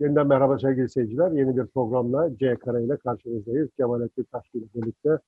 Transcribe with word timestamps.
Yeniden 0.00 0.26
merhaba 0.26 0.58
sevgili 0.58 0.88
seyirciler. 0.88 1.30
Yeni 1.30 1.56
bir 1.56 1.66
programla 1.66 2.38
C 2.38 2.56
Kara 2.56 2.80
ile 2.80 2.96
karşınızdayız. 2.96 3.68
Cemalettin 3.76 4.26
Taşkın 4.32 4.58
ile 4.58 4.66
birlikte 4.74 5.18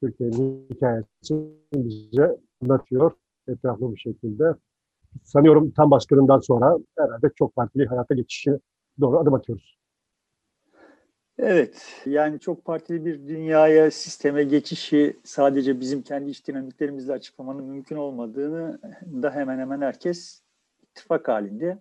Türkiye'nin 0.00 0.66
hikayesini 0.70 1.48
bize 1.74 2.38
anlatıyor 2.62 3.12
etraflı 3.48 3.92
bir 3.94 4.00
şekilde. 4.00 4.54
Sanıyorum 5.24 5.70
tam 5.70 5.90
baskınından 5.90 6.38
sonra 6.38 6.78
herhalde 6.98 7.30
çok 7.34 7.54
partili 7.56 7.86
hayata 7.86 8.14
geçişi 8.14 8.58
doğru 9.00 9.18
adım 9.18 9.34
atıyoruz. 9.34 9.78
Evet, 11.38 12.02
yani 12.06 12.40
çok 12.40 12.64
partili 12.64 13.04
bir 13.04 13.28
dünyaya, 13.28 13.90
sisteme 13.90 14.44
geçişi 14.44 15.16
sadece 15.24 15.80
bizim 15.80 16.02
kendi 16.02 16.30
iş 16.30 16.46
dinamiklerimizle 16.46 17.12
açıklamanın 17.12 17.64
mümkün 17.64 17.96
olmadığını 17.96 18.78
da 19.22 19.30
hemen 19.30 19.58
hemen 19.58 19.80
herkes 19.80 20.42
ittifak 20.82 21.28
halinde. 21.28 21.78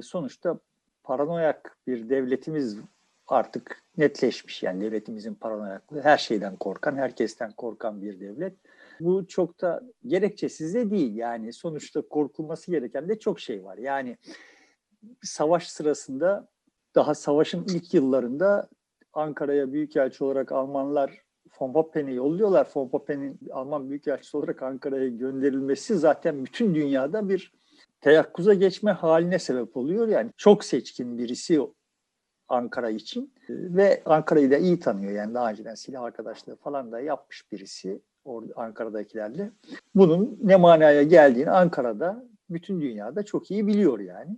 Sonuçta 0.00 0.58
paranoyak 1.02 1.76
bir 1.86 2.08
devletimiz 2.08 2.78
artık 3.26 3.82
netleşmiş. 3.96 4.62
Yani 4.62 4.80
devletimizin 4.80 5.34
paranoyaklığı 5.34 6.00
her 6.00 6.18
şeyden 6.18 6.56
korkan, 6.56 6.96
herkesten 6.96 7.52
korkan 7.52 8.02
bir 8.02 8.20
devlet. 8.20 8.54
Bu 9.00 9.26
çok 9.26 9.60
da 9.60 9.82
gerekçesiz 10.06 10.74
de 10.74 10.90
değil. 10.90 11.16
Yani 11.16 11.52
sonuçta 11.52 12.02
korkulması 12.02 12.70
gereken 12.70 13.08
de 13.08 13.18
çok 13.18 13.40
şey 13.40 13.64
var. 13.64 13.78
Yani 13.78 14.16
savaş 15.22 15.68
sırasında 15.68 16.48
daha 16.94 17.14
savaşın 17.14 17.64
ilk 17.64 17.94
yıllarında 17.94 18.68
Ankara'ya 19.12 19.72
büyükelçi 19.72 20.24
olarak 20.24 20.52
Almanlar 20.52 21.22
von 21.60 21.72
Pappen'i 21.72 22.14
yolluyorlar. 22.14 22.68
Von 22.74 22.88
Pappen'in 22.88 23.40
Alman 23.52 23.90
büyükelçisi 23.90 24.36
olarak 24.36 24.62
Ankara'ya 24.62 25.08
gönderilmesi 25.08 25.98
zaten 25.98 26.44
bütün 26.44 26.74
dünyada 26.74 27.28
bir 27.28 27.52
teyakkuza 28.00 28.54
geçme 28.54 28.92
haline 28.92 29.38
sebep 29.38 29.76
oluyor. 29.76 30.08
Yani 30.08 30.30
çok 30.36 30.64
seçkin 30.64 31.18
birisi 31.18 31.60
Ankara 32.48 32.90
için 32.90 33.32
ve 33.48 34.02
Ankara'yı 34.04 34.50
da 34.50 34.56
iyi 34.56 34.80
tanıyor. 34.80 35.12
Yani 35.12 35.34
daha 35.34 35.50
önceden 35.50 35.74
silah 35.74 36.02
arkadaşlığı 36.02 36.56
falan 36.56 36.92
da 36.92 37.00
yapmış 37.00 37.52
birisi 37.52 38.00
orada 38.24 38.52
Ankara'dakilerle. 38.56 39.50
Bunun 39.94 40.38
ne 40.42 40.56
manaya 40.56 41.02
geldiğini 41.02 41.50
Ankara'da 41.50 42.24
bütün 42.50 42.80
dünyada 42.80 43.22
çok 43.22 43.50
iyi 43.50 43.66
biliyor 43.66 44.00
yani. 44.00 44.36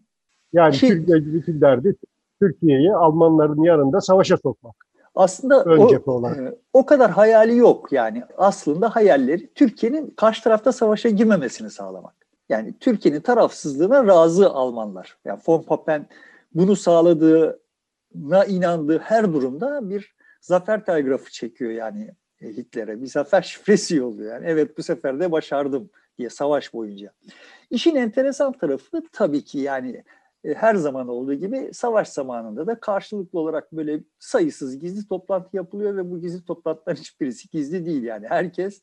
Yani 0.53 0.75
Ki, 0.75 0.89
Türkiye 0.89 1.17
bütün 1.17 1.61
derdi 1.61 1.97
Türkiye'yi 2.41 2.93
Almanların 2.93 3.63
yanında 3.63 4.01
savaşa 4.01 4.37
sokmak. 4.37 4.75
Aslında 5.15 5.65
o, 5.65 5.95
e, 5.95 6.55
o 6.73 6.87
kadar 6.87 7.11
hayali 7.11 7.57
yok 7.57 7.93
yani. 7.93 8.23
Aslında 8.37 8.97
hayalleri 8.97 9.55
Türkiye'nin 9.55 10.11
karşı 10.11 10.45
tarafta 10.45 10.73
savaşa 10.73 11.09
girmemesini 11.09 11.71
sağlamak. 11.71 12.22
Yani 12.49 12.75
Türkiye'nin 12.81 13.21
tarafsızlığına 13.21 14.07
razı 14.07 14.51
Almanlar. 14.51 15.19
Yani 15.25 15.41
von 15.47 15.63
Papen 15.63 16.07
bunu 16.55 16.77
sağladığına 16.77 18.45
inandığı 18.49 18.99
her 18.99 19.33
durumda 19.33 19.91
bir 19.91 20.15
zafer 20.41 20.85
telgrafı 20.85 21.33
çekiyor 21.33 21.71
yani 21.71 22.11
Hitler'e. 22.43 23.03
Bir 23.03 23.07
zafer 23.07 23.43
şifresi 23.43 23.97
yolluyor. 23.97 24.35
Yani 24.35 24.47
evet 24.47 24.79
bu 24.79 24.83
sefer 24.83 25.21
de 25.21 25.33
başardım 25.33 25.91
diye 26.19 26.31
savaş 26.31 26.75
boyunca. 26.75 27.13
İşin 27.71 27.97
enteresan 27.97 28.53
tarafı 28.53 29.03
tabii 29.13 29.45
ki 29.45 29.59
yani 29.59 30.05
e, 30.45 30.55
her 30.55 30.75
zaman 30.75 31.09
olduğu 31.09 31.35
gibi 31.35 31.71
savaş 31.73 32.09
zamanında 32.09 32.67
da 32.67 32.81
karşılıklı 32.81 33.39
olarak 33.39 33.73
böyle 33.73 34.01
sayısız 34.19 34.79
gizli 34.79 35.09
toplantı 35.09 35.57
yapılıyor 35.57 35.97
ve 35.97 36.11
bu 36.11 36.21
gizli 36.21 36.45
toplantıların 36.45 37.01
hiçbirisi 37.01 37.49
gizli 37.49 37.87
değil 37.87 38.03
yani. 38.03 38.27
Herkes 38.29 38.83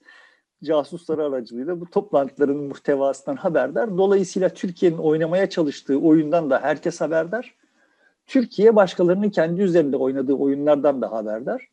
casusları 0.64 1.26
aracılığıyla 1.26 1.80
bu 1.82 1.90
toplantıların 1.90 2.58
muhtevasından 2.58 3.36
haberdar. 3.36 3.98
Dolayısıyla 3.98 4.50
Türkiye'nin 4.50 4.98
oynamaya 4.98 5.50
çalıştığı 5.50 5.98
oyundan 5.98 6.50
da 6.50 6.62
herkes 6.62 7.02
haberdar. 7.02 7.56
Türkiye 8.28 8.76
başkalarının 8.76 9.30
kendi 9.30 9.62
üzerinde 9.62 9.98
oynadığı 9.98 10.34
oyunlardan 10.34 11.02
da 11.02 11.12
haberdar. 11.12 11.70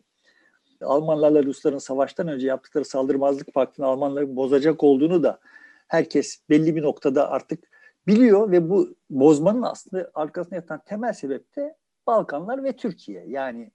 Almanlarla 0.83 1.43
Rusların 1.43 1.79
savaştan 1.79 2.29
önce 2.29 2.47
yaptıkları 2.47 2.85
saldırmazlık 2.85 3.55
paktını 3.55 3.87
Almanların 3.87 4.37
bozacak 4.37 4.85
olduğunu 4.85 5.23
da 5.23 5.39
herkes 5.89 6.41
belli 6.51 6.77
bir 6.77 6.83
noktada 6.83 7.31
artık 7.31 7.65
biliyor 8.07 8.51
ve 8.51 8.71
bu 8.71 8.95
bozmanın 9.11 9.63
aslında 9.63 10.11
arkasında 10.15 10.55
yatan 10.55 10.81
temel 10.87 11.13
sebep 11.13 11.57
de 11.57 11.77
Balkanlar 12.07 12.65
ve 12.65 12.73
Türkiye. 12.73 13.25
Yani 13.27 13.71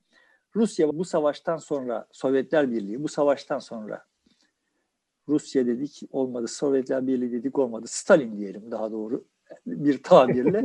Rusya 0.56 0.88
bu 0.88 1.06
savaştan 1.06 1.58
sonra 1.58 2.08
Sovyetler 2.12 2.72
Birliği 2.72 3.04
bu 3.04 3.08
savaştan 3.08 3.60
sonra 3.60 4.06
Rusya 5.28 5.68
dedik 5.68 6.02
olmadı, 6.12 6.48
Sovyetler 6.48 7.08
Birliği 7.08 7.32
dedik 7.32 7.60
olmadı, 7.60 7.86
Stalin 7.88 8.38
diyelim 8.38 8.72
daha 8.72 8.92
doğru 8.92 9.26
bir 9.66 10.04
tabirle. 10.04 10.64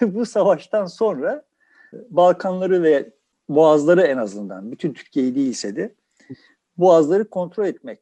bu 0.00 0.26
savaştan 0.26 0.86
sonra 0.86 1.44
Balkanları 1.92 2.82
ve 2.82 3.12
Boğazları 3.48 4.02
en 4.02 4.16
azından, 4.16 4.72
bütün 4.72 4.92
Türkiye'yi 4.92 5.34
değilse 5.34 5.76
de 5.76 5.94
Boğazları 6.76 7.30
kontrol 7.30 7.66
etmek, 7.66 8.00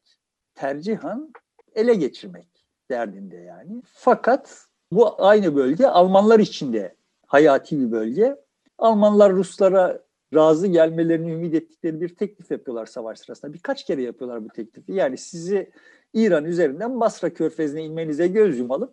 tercihan 0.55 1.33
ele 1.75 1.95
geçirmek 1.95 2.49
derdinde 2.91 3.37
yani. 3.37 3.83
Fakat 3.87 4.67
bu 4.93 5.25
aynı 5.25 5.57
bölge 5.57 5.87
Almanlar 5.87 6.39
için 6.39 6.73
de 6.73 6.97
hayati 7.27 7.81
bir 7.81 7.93
bölge. 7.93 8.37
Almanlar 8.79 9.33
Ruslara 9.33 10.06
razı 10.35 10.67
gelmelerini 10.67 11.33
ümit 11.33 11.55
ettikleri 11.55 12.01
bir 12.01 12.17
teklif 12.17 12.51
yapıyorlar 12.51 12.87
savaş 12.87 13.19
sırasında. 13.19 13.53
Birkaç 13.53 13.85
kere 13.85 14.03
yapıyorlar 14.03 14.45
bu 14.45 14.49
teklifi. 14.49 14.93
Yani 14.93 15.17
sizi 15.17 15.71
İran 16.15 16.45
üzerinden 16.45 17.01
Basra 17.01 17.35
Körfezi'ne 17.35 17.85
inmenize 17.85 18.27
göz 18.27 18.59
yumalım. 18.59 18.93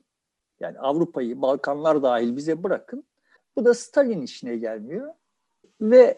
Yani 0.59 0.79
Avrupa'yı, 0.79 1.41
Balkanlar 1.41 2.03
dahil 2.03 2.35
bize 2.35 2.63
bırakın. 2.63 3.03
Bu 3.55 3.65
da 3.65 3.73
Stalin 3.73 4.21
işine 4.21 4.55
gelmiyor. 4.57 5.13
Ve 5.81 6.17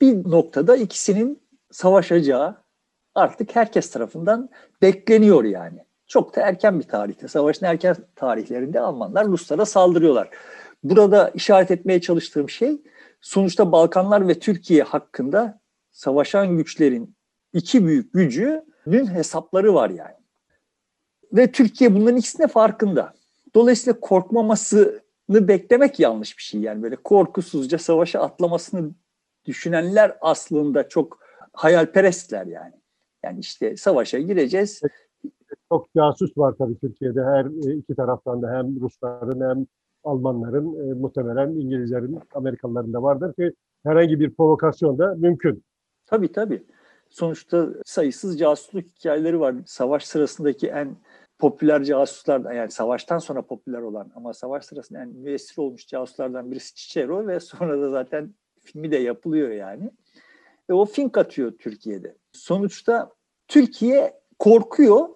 bir 0.00 0.30
noktada 0.30 0.76
ikisinin 0.76 1.42
savaşacağı 1.70 2.56
artık 3.14 3.56
herkes 3.56 3.90
tarafından 3.90 4.48
bekleniyor 4.82 5.44
yani. 5.44 5.84
Çok 6.06 6.36
da 6.36 6.40
erken 6.40 6.78
bir 6.78 6.84
tarihte, 6.84 7.28
savaşın 7.28 7.66
erken 7.66 7.96
tarihlerinde 8.16 8.80
Almanlar 8.80 9.26
Ruslara 9.26 9.64
saldırıyorlar. 9.64 10.30
Burada 10.84 11.28
işaret 11.28 11.70
etmeye 11.70 12.00
çalıştığım 12.00 12.50
şey 12.50 12.82
sonuçta 13.20 13.72
Balkanlar 13.72 14.28
ve 14.28 14.38
Türkiye 14.38 14.82
hakkında 14.82 15.60
savaşan 15.90 16.56
güçlerin 16.56 17.16
iki 17.52 17.86
büyük 17.86 18.12
gücünün 18.12 19.06
hesapları 19.06 19.74
var 19.74 19.90
yani. 19.90 20.14
Ve 21.32 21.52
Türkiye 21.52 21.94
bunların 21.94 22.16
ikisine 22.16 22.48
farkında. 22.48 23.14
Dolayısıyla 23.54 24.00
korkmamasını 24.00 25.00
beklemek 25.28 26.00
yanlış 26.00 26.38
bir 26.38 26.42
şey. 26.42 26.60
Yani 26.60 26.82
böyle 26.82 26.96
korkusuzca 26.96 27.78
savaşa 27.78 28.20
atlamasını 28.20 28.90
düşünenler 29.44 30.18
aslında 30.20 30.88
çok 30.88 31.18
hayalperestler 31.52 32.46
yani. 32.46 32.74
Yani 33.24 33.40
işte 33.40 33.76
savaşa 33.76 34.18
gireceğiz. 34.18 34.80
Çok 35.68 35.94
casus 35.96 36.38
var 36.38 36.54
tabii 36.58 36.78
Türkiye'de 36.78 37.24
her 37.24 37.44
iki 37.74 37.94
taraftan 37.94 38.42
da 38.42 38.50
hem 38.50 38.80
Rusların 38.80 39.50
hem 39.50 39.66
Almanların, 40.04 40.90
e, 40.90 40.94
muhtemelen 40.94 41.50
İngilizlerin, 41.50 42.18
Amerikalıların 42.34 42.92
da 42.92 43.02
vardır 43.02 43.34
ki 43.34 43.52
herhangi 43.82 44.20
bir 44.20 44.34
provokasyon 44.34 44.98
da 44.98 45.14
mümkün. 45.14 45.64
Tabii 46.06 46.32
tabii. 46.32 46.62
Sonuçta 47.08 47.68
sayısız 47.84 48.38
casusluk 48.38 48.84
hikayeleri 48.84 49.40
var. 49.40 49.54
Savaş 49.66 50.04
sırasındaki 50.04 50.68
en 50.68 50.96
popüler 51.38 51.84
casuslardan 51.84 52.52
yani 52.52 52.70
savaştan 52.70 53.18
sonra 53.18 53.42
popüler 53.42 53.80
olan 53.80 54.12
ama 54.14 54.32
savaş 54.32 54.64
sırasında 54.64 55.02
en 55.02 55.08
müessir 55.08 55.58
olmuş 55.58 55.86
casuslardan 55.86 56.50
birisi 56.50 56.74
Cicero 56.74 57.26
ve 57.26 57.40
sonra 57.40 57.82
da 57.82 57.90
zaten 57.90 58.34
filmi 58.60 58.90
de 58.90 58.96
yapılıyor 58.96 59.50
yani. 59.50 59.90
Ve 60.70 60.74
o 60.74 60.84
fink 60.84 61.18
atıyor 61.18 61.52
Türkiye'de. 61.58 62.16
Sonuçta 62.32 63.10
Türkiye 63.48 64.20
korkuyor 64.38 65.08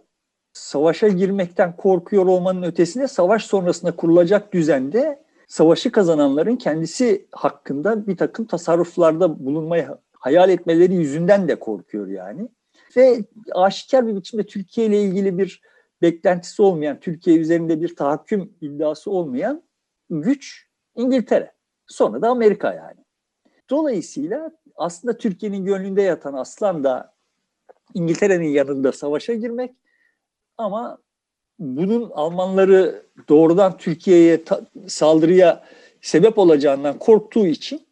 savaşa 0.54 1.08
girmekten 1.08 1.76
korkuyor 1.76 2.26
olmanın 2.26 2.62
ötesinde 2.62 3.08
savaş 3.08 3.44
sonrasında 3.44 3.96
kurulacak 3.96 4.52
düzende 4.52 5.24
savaşı 5.48 5.92
kazananların 5.92 6.56
kendisi 6.56 7.26
hakkında 7.32 8.06
bir 8.06 8.16
takım 8.16 8.44
tasarruflarda 8.44 9.44
bulunmayı 9.46 9.88
hayal 10.12 10.50
etmeleri 10.50 10.94
yüzünden 10.94 11.48
de 11.48 11.58
korkuyor 11.58 12.06
yani. 12.06 12.48
Ve 12.96 13.24
aşikar 13.52 14.06
bir 14.06 14.16
biçimde 14.16 14.46
Türkiye 14.46 14.86
ile 14.86 15.02
ilgili 15.02 15.38
bir 15.38 15.62
beklentisi 16.02 16.62
olmayan, 16.62 17.00
Türkiye 17.00 17.36
üzerinde 17.36 17.80
bir 17.80 17.96
tahakküm 17.96 18.52
iddiası 18.60 19.10
olmayan 19.10 19.62
güç 20.10 20.68
İngiltere. 20.96 21.52
Sonra 21.86 22.22
da 22.22 22.28
Amerika 22.28 22.74
yani. 22.74 23.04
Dolayısıyla 23.70 24.50
aslında 24.76 25.18
Türkiye'nin 25.18 25.64
gönlünde 25.64 26.02
yatan 26.02 26.34
aslan 26.34 26.84
da 26.84 27.14
İngiltere'nin 27.94 28.48
yanında 28.48 28.92
savaşa 28.92 29.34
girmek 29.34 29.74
ama 30.58 30.98
bunun 31.58 32.10
Almanları 32.10 33.02
doğrudan 33.28 33.76
Türkiye'ye 33.76 34.42
saldırıya 34.86 35.64
sebep 36.00 36.38
olacağından 36.38 36.98
korktuğu 36.98 37.46
için 37.46 37.86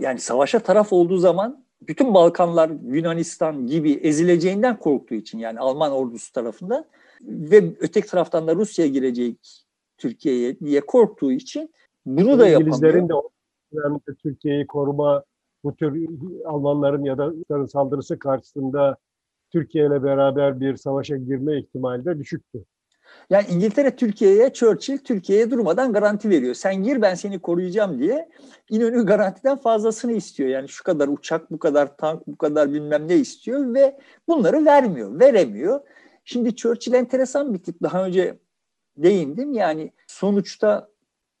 yani 0.00 0.20
savaşa 0.20 0.58
taraf 0.58 0.92
olduğu 0.92 1.16
zaman 1.16 1.64
bütün 1.82 2.14
Balkanlar 2.14 2.70
Yunanistan 2.84 3.66
gibi 3.66 3.92
ezileceğinden 3.92 4.78
korktuğu 4.78 5.14
için 5.14 5.38
yani 5.38 5.60
Alman 5.60 5.92
ordusu 5.92 6.32
tarafından 6.32 6.84
ve 7.22 7.64
öteki 7.80 8.08
taraftan 8.08 8.46
da 8.46 8.54
Rusya 8.54 8.86
girecek 8.86 9.64
Türkiye'ye 9.98 10.60
diye 10.60 10.80
korktuğu 10.80 11.32
için 11.32 11.74
bunu 12.06 12.38
da 12.38 12.48
yapamıyor. 12.48 12.82
De 12.82 13.08
dönemde 13.74 14.14
Türkiye'yi 14.22 14.66
koruma, 14.66 15.24
bu 15.64 15.76
tür 15.76 16.08
Almanların 16.44 17.04
ya 17.04 17.18
da 17.18 17.26
Rusların 17.26 17.66
saldırısı 17.66 18.18
karşısında 18.18 18.96
Türkiye 19.52 19.86
ile 19.86 20.02
beraber 20.02 20.60
bir 20.60 20.76
savaşa 20.76 21.16
girme 21.16 21.58
ihtimali 21.58 22.04
de 22.04 22.18
düşüktü. 22.18 22.64
Yani 23.30 23.46
İngiltere 23.50 23.96
Türkiye'ye, 23.96 24.52
Churchill 24.52 24.98
Türkiye'ye 24.98 25.50
durmadan 25.50 25.92
garanti 25.92 26.30
veriyor. 26.30 26.54
Sen 26.54 26.82
gir 26.82 27.02
ben 27.02 27.14
seni 27.14 27.38
koruyacağım 27.38 27.98
diye 27.98 28.28
İnönü 28.70 29.06
garantiden 29.06 29.56
fazlasını 29.56 30.12
istiyor. 30.12 30.48
Yani 30.48 30.68
şu 30.68 30.84
kadar 30.84 31.08
uçak, 31.08 31.50
bu 31.50 31.58
kadar 31.58 31.96
tank, 31.96 32.26
bu 32.26 32.36
kadar 32.36 32.72
bilmem 32.72 33.08
ne 33.08 33.16
istiyor 33.16 33.74
ve 33.74 33.98
bunları 34.28 34.64
vermiyor, 34.64 35.20
veremiyor. 35.20 35.80
Şimdi 36.24 36.56
Churchill 36.56 36.92
enteresan 36.92 37.54
bir 37.54 37.62
tip. 37.62 37.82
Daha 37.82 38.06
önce 38.06 38.38
değindim. 38.96 39.52
Yani 39.52 39.92
sonuçta 40.06 40.89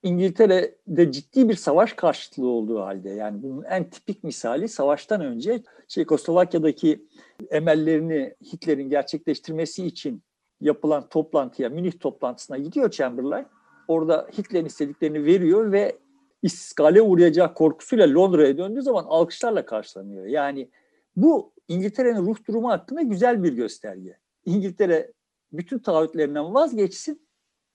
İngiltere'de 0.02 1.12
ciddi 1.12 1.48
bir 1.48 1.54
savaş 1.54 1.92
karşıtlığı 1.92 2.48
olduğu 2.48 2.80
halde 2.80 3.10
yani 3.10 3.42
bunun 3.42 3.62
en 3.62 3.90
tipik 3.90 4.24
misali 4.24 4.68
savaştan 4.68 5.20
önce 5.20 5.62
Çekoslovakya'daki 5.88 7.06
emellerini 7.50 8.34
Hitler'in 8.52 8.90
gerçekleştirmesi 8.90 9.86
için 9.86 10.22
yapılan 10.60 11.08
toplantıya, 11.08 11.68
Münih 11.68 11.92
toplantısına 12.00 12.58
gidiyor 12.58 12.90
Chamberlain. 12.90 13.46
Orada 13.88 14.28
Hitler'in 14.38 14.66
istediklerini 14.66 15.24
veriyor 15.24 15.72
ve 15.72 15.98
iskale 16.42 17.02
uğrayacağı 17.02 17.54
korkusuyla 17.54 18.14
Londra'ya 18.14 18.58
döndüğü 18.58 18.82
zaman 18.82 19.04
alkışlarla 19.08 19.66
karşılanıyor. 19.66 20.26
Yani 20.26 20.70
bu 21.16 21.52
İngiltere'nin 21.68 22.26
ruh 22.26 22.36
durumu 22.48 22.70
hakkında 22.70 23.02
güzel 23.02 23.42
bir 23.42 23.52
gösterge. 23.52 24.16
İngiltere 24.44 25.12
bütün 25.52 25.78
taahhütlerinden 25.78 26.54
vazgeçsin 26.54 27.20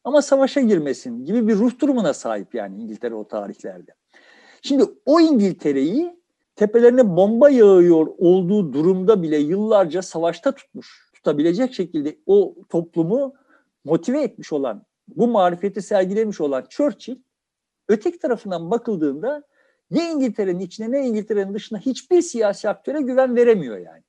ama 0.06 0.22
savaşa 0.22 0.62
girmesin 0.62 1.26
gibi 1.26 1.48
bir 1.48 1.56
ruh 1.56 1.80
durumuna 1.80 2.14
sahip 2.14 2.56
yani 2.56 2.82
İngiltere 2.82 3.16
o 3.16 3.28
tarihlerde. 3.28 3.92
Şimdi 4.62 4.84
o 5.06 5.20
İngiltere'yi 5.20 6.20
tepelerine 6.56 7.16
bomba 7.16 7.50
yağıyor 7.50 8.08
olduğu 8.18 8.74
durumda 8.74 9.24
bile 9.24 9.38
yıllarca 9.38 10.02
savaşta 10.02 10.56
tutmuş, 10.56 11.12
tutabilecek 11.14 11.74
şekilde 11.74 12.18
o 12.26 12.56
toplumu 12.70 13.34
motive 13.84 14.22
etmiş 14.24 14.54
olan, 14.54 14.86
bu 15.08 15.28
marifeti 15.28 15.82
sergilemiş 15.82 16.42
olan 16.42 16.66
Churchill, 16.70 17.16
öteki 17.88 18.20
tarafından 18.20 18.72
bakıldığında 18.72 19.44
ne 19.92 20.12
İngiltere'nin 20.12 20.60
içine 20.60 20.92
ne 20.92 21.08
İngiltere'nin 21.08 21.54
dışına 21.54 21.80
hiçbir 21.80 22.22
siyasi 22.22 22.70
aktöre 22.70 23.02
güven 23.02 23.36
veremiyor 23.36 23.78
yani. 23.78 24.04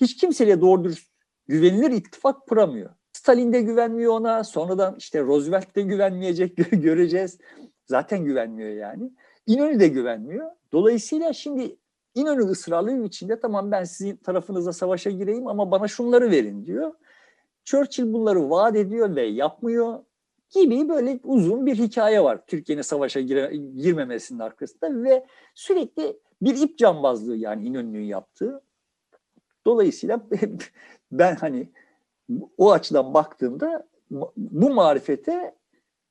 Hiç 0.00 0.16
kimseye 0.16 0.60
doğru 0.60 0.84
dürüst 0.84 1.10
güvenilir 1.48 1.90
ittifak 1.90 2.46
kuramıyor. 2.46 2.90
Stalin 3.20 3.52
de 3.52 3.62
güvenmiyor 3.62 4.12
ona. 4.12 4.44
Sonradan 4.44 4.96
işte 4.98 5.20
Roosevelt 5.22 5.76
de 5.76 5.82
güvenmeyecek 5.82 6.56
göreceğiz. 6.70 7.38
Zaten 7.86 8.24
güvenmiyor 8.24 8.70
yani. 8.70 9.10
İnönü 9.46 9.80
de 9.80 9.88
güvenmiyor. 9.88 10.50
Dolayısıyla 10.72 11.32
şimdi 11.32 11.76
İnönü 12.14 12.42
ısrarlı 12.42 12.98
bir 12.98 13.04
biçimde 13.04 13.40
tamam 13.40 13.70
ben 13.70 13.84
sizin 13.84 14.16
tarafınıza 14.16 14.72
savaşa 14.72 15.10
gireyim 15.10 15.46
ama 15.46 15.70
bana 15.70 15.88
şunları 15.88 16.30
verin 16.30 16.66
diyor. 16.66 16.92
Churchill 17.64 18.12
bunları 18.12 18.50
vaat 18.50 18.76
ediyor 18.76 19.16
ve 19.16 19.22
yapmıyor 19.22 19.98
gibi 20.50 20.88
böyle 20.88 21.20
uzun 21.24 21.66
bir 21.66 21.76
hikaye 21.76 22.24
var 22.24 22.46
Türkiye'nin 22.46 22.82
savaşa 22.82 23.20
gire, 23.20 23.56
girmemesinin 23.56 24.38
arkasında 24.38 25.02
ve 25.02 25.26
sürekli 25.54 26.16
bir 26.42 26.60
ip 26.60 26.78
cambazlığı 26.78 27.36
yani 27.36 27.66
İnönü'nün 27.66 28.04
yaptığı. 28.04 28.62
Dolayısıyla 29.66 30.20
ben 31.12 31.36
hani 31.36 31.68
o 32.58 32.72
açıdan 32.72 33.14
baktığımda 33.14 33.86
bu 34.36 34.70
marifete 34.70 35.54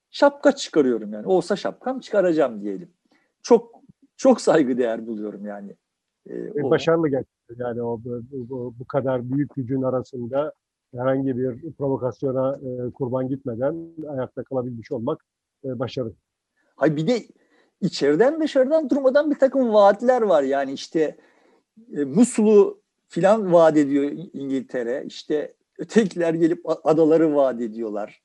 şapka 0.10 0.56
çıkarıyorum 0.56 1.13
yani. 1.13 1.27
Olsa 1.27 1.56
şapkam 1.56 2.00
çıkaracağım 2.00 2.62
diyelim. 2.62 2.89
Çok 3.42 3.80
çok 4.18 4.42
saygı 4.42 4.77
değer 4.77 5.07
buluyorum 5.07 5.45
yani. 5.45 5.75
Ee, 6.30 6.69
Başarılı 6.69 7.10
gerçekten 7.10 7.66
yani 7.66 7.81
o 7.81 8.00
bu, 8.04 8.21
bu, 8.31 8.74
bu 8.80 8.86
kadar 8.86 9.31
büyük 9.31 9.56
gücün 9.56 9.81
arasında 9.81 10.54
herhangi 10.95 11.38
bir 11.38 11.71
provokasyona 11.71 12.56
e, 12.56 12.92
kurban 12.92 13.27
gitmeden 13.27 13.88
ayakta 14.10 14.44
kalabilmiş 14.44 14.92
olmak 14.92 15.25
e, 15.65 15.80
başarı. 15.80 16.13
Hay 16.75 16.95
bir 16.95 17.07
de 17.07 17.24
içeriden 17.81 18.42
dışarıdan 18.42 18.89
durmadan 18.89 19.31
bir 19.31 19.39
takım 19.39 19.74
vaatler 19.74 20.22
var 20.22 20.44
yani 20.44 20.74
işte 20.74 21.18
e, 21.94 22.04
Musul'u 22.04 22.81
filan 23.07 23.54
vaat 23.54 23.77
ediyor 23.77 24.12
İngiltere. 24.33 25.04
İşte 25.06 25.54
ötekiler 25.79 26.33
gelip 26.33 26.61
adaları 26.83 27.35
vaat 27.35 27.61
ediyorlar. 27.61 28.21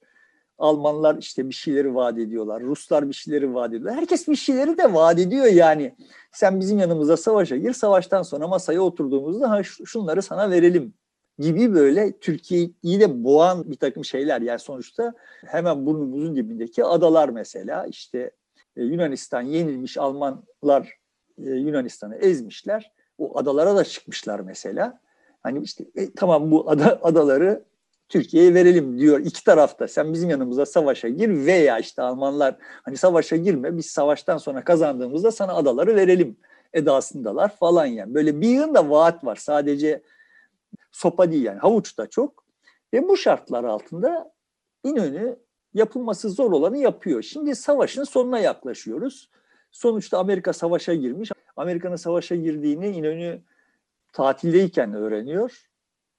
Almanlar 0.59 1.17
işte 1.19 1.49
bir 1.49 1.55
şeyleri 1.55 1.95
vaat 1.95 2.19
ediyorlar. 2.19 2.63
Ruslar 2.63 3.09
bir 3.09 3.15
şeyleri 3.15 3.55
vaat 3.55 3.69
ediyorlar. 3.69 3.95
Herkes 3.95 4.29
bir 4.29 4.37
şeyleri 4.37 4.79
de 4.79 4.95
vaat 4.95 5.19
ediyor 5.19 5.45
yani. 5.47 5.95
Sen 6.33 6.61
bizim 6.61 6.79
yanımıza 6.79 7.17
savaşa 7.17 7.57
gir. 7.57 7.73
Savaştan 7.73 8.23
sonra 8.23 8.49
masaya 8.49 8.81
oturduğumuzda 8.81 9.51
ha 9.51 9.63
şunları 9.63 10.23
sana 10.23 10.51
verelim 10.51 10.95
gibi 11.39 11.75
böyle 11.75 12.19
Türkiye'yi 12.19 13.01
de 13.01 13.25
boğan 13.25 13.71
bir 13.71 13.77
takım 13.77 14.05
şeyler. 14.05 14.41
Yani 14.41 14.59
sonuçta 14.59 15.13
hemen 15.47 15.87
burnumuzun 15.87 16.37
dibindeki 16.37 16.85
adalar 16.85 17.29
mesela 17.29 17.87
işte 17.87 18.31
e, 18.77 18.85
Yunanistan 18.85 19.43
yenilmiş 19.43 19.99
Almanlar 19.99 20.99
e, 21.39 21.51
Yunanistan'ı 21.51 22.17
ezmişler. 22.17 22.93
O 23.19 23.39
adalara 23.39 23.77
da 23.77 23.85
çıkmışlar 23.85 24.41
mesela. 24.41 25.01
Hani 25.45 25.63
işte 25.63 25.85
e, 25.97 26.13
tamam 26.13 26.51
bu 26.51 26.71
ada, 26.71 26.99
adaları 27.03 27.65
Türkiye'ye 28.09 28.55
verelim 28.55 28.99
diyor 28.99 29.21
iki 29.21 29.45
tarafta. 29.45 29.89
Sen 29.89 30.13
bizim 30.13 30.31
yanımıza 30.31 30.67
savaşa 30.67 31.09
gir 31.09 31.47
veya 31.47 31.79
işte 31.79 32.03
Almanlar 32.03 32.57
hani 32.61 32.97
savaşa 32.97 33.37
girme 33.37 33.77
biz 33.77 33.87
savaştan 33.87 34.39
sonra 34.39 34.65
kazandığımızda 34.65 35.31
sana 35.31 35.55
adaları 35.55 35.97
verelim 35.97 36.37
edasındalar 36.73 37.57
falan 37.57 37.87
yani. 37.87 38.15
Böyle 38.15 38.41
bir 38.41 38.49
yığın 38.49 38.75
vaat 38.75 39.25
var. 39.25 39.37
Sadece 39.37 40.03
sopa 40.93 41.33
değil 41.33 41.45
yani 41.45 41.59
havuç 41.59 41.99
da 41.99 42.07
çok. 42.07 42.45
Ve 42.93 43.09
bu 43.09 43.17
şartlar 43.17 43.65
altında 43.65 44.35
İnönü 44.85 45.37
yapılması 45.75 46.31
zor 46.31 46.53
olanı 46.53 46.79
yapıyor. 46.79 47.23
Şimdi 47.23 47.55
savaşın 47.57 48.05
sonuna 48.05 48.39
yaklaşıyoruz. 48.39 49.31
Sonuçta 49.73 50.19
Amerika 50.19 50.53
savaşa 50.53 50.95
girmiş. 50.95 51.31
Amerika'nın 51.57 51.97
savaşa 51.97 52.35
girdiğini 52.35 52.89
İnönü 52.89 53.43
tatildeyken 54.15 54.95
öğreniyor 54.95 55.67